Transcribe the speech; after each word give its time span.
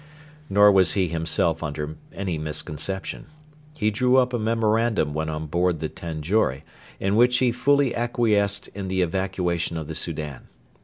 Nor 0.49 0.71
was 0.71 0.93
he 0.93 1.09
himself 1.09 1.61
under 1.61 1.95
any 2.11 2.39
misconception. 2.39 3.27
He 3.77 3.91
drew 3.91 4.15
up 4.17 4.33
a 4.33 4.39
memorandum 4.39 5.13
when 5.13 5.29
on 5.29 5.45
board 5.45 5.79
the 5.79 5.89
Tanjore 5.89 6.63
in 6.99 7.15
which 7.15 7.37
he 7.37 7.51
fully 7.51 7.93
acquiesced 7.95 8.67
in 8.69 8.87
the 8.87 9.03
evacuation 9.03 9.77
of 9.77 9.87
the 9.87 9.93
Soudan. 9.93 10.47